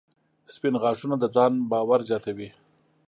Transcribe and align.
•سپین 0.53 0.75
غاښونه 0.81 1.15
د 1.19 1.25
ځان 1.35 1.51
باور 1.71 1.99
زیاتوي. 2.09 2.49